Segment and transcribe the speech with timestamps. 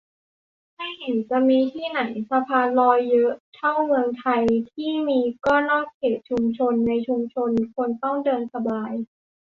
[0.75, 8.93] ไม่เห็นจะมีที่ไหนสะพานลอยเยอะเท่าเมืองไทย ที่มีก็นอกเขตชุมชน ในชุมชนคนต้องเดินสบาย